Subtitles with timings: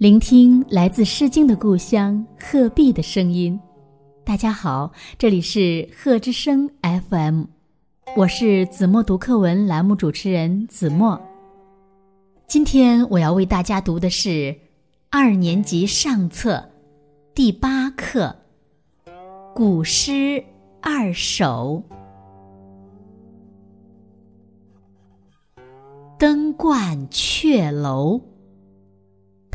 [0.00, 3.60] 聆听来自《诗经》的故乡鹤壁的声音。
[4.24, 7.44] 大家好，这里是鹤之声 FM，
[8.16, 11.20] 我是子墨读课文栏目主持人子墨。
[12.46, 14.56] 今天我要为大家读的是
[15.10, 16.70] 二年级上册
[17.34, 18.34] 第八课
[19.54, 20.42] 《古诗
[20.80, 21.84] 二首》。
[26.18, 28.18] 登鹳雀楼，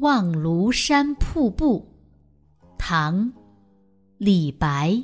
[0.00, 1.84] 望庐山瀑布，
[2.78, 3.16] 唐·
[4.16, 5.02] 李白。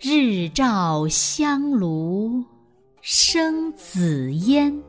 [0.00, 2.42] 日照香炉
[3.02, 4.82] 生紫烟，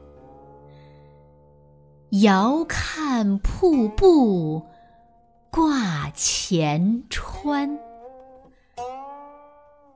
[2.21, 4.65] 遥看瀑布
[5.51, 7.77] 挂前川。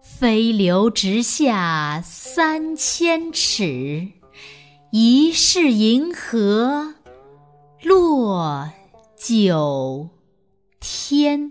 [0.02, 4.06] 飞流直下三千尺，
[4.94, 6.94] 疑是银河
[7.82, 8.70] 落
[9.16, 10.10] 九
[10.82, 11.50] 天。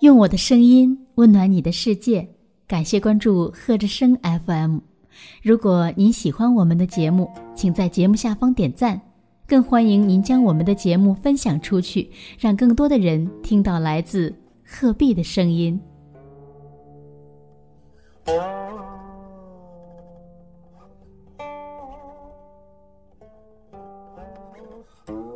[0.00, 2.28] 用我的声音温暖你的世界，
[2.66, 4.78] 感谢关注贺之声 FM。
[5.44, 9.00] 如果您喜欢我们的节目，请在节目下方点赞。
[9.46, 14.34] 更欢迎您将我们的节目分享出去，让更多的人听到来自
[14.66, 15.80] 鹤壁的声音。
[25.08, 25.29] Oh.